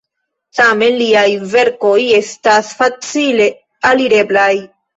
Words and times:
Tamen 0.59 0.97
liaj 1.01 1.25
verkoj 1.51 1.93
estas 2.21 2.73
facile 2.81 3.51
alireblaj. 3.95 4.53